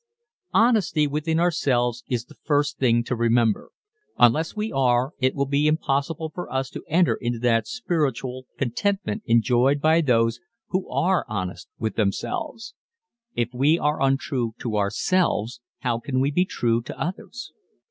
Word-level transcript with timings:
Honesty 0.51 1.05
with 1.05 1.27
ourselves 1.29 2.03
is 2.07 2.25
the 2.25 2.33
first 2.43 2.79
thing 2.79 3.03
to 3.03 3.15
remember. 3.15 3.69
Unless 4.17 4.55
we 4.55 4.71
are, 4.71 5.11
it 5.19 5.35
will 5.35 5.45
be 5.45 5.67
impossible 5.67 6.31
for 6.33 6.51
us 6.51 6.71
to 6.71 6.83
enter 6.87 7.13
into 7.13 7.37
that 7.37 7.67
spiritual 7.67 8.47
contentment 8.57 9.21
enjoyed 9.27 9.79
by 9.79 10.01
those 10.01 10.39
who 10.69 10.89
are 10.89 11.23
honest 11.29 11.69
with 11.77 11.97
themselves. 11.97 12.73
If 13.35 13.49
we 13.53 13.77
are 13.77 14.01
untrue 14.01 14.55
to 14.61 14.75
ourselves 14.75 15.61
how 15.81 15.99
can 15.99 16.19
we 16.19 16.31
be 16.31 16.45
true 16.45 16.81
to 16.81 16.99
others? 16.99 17.53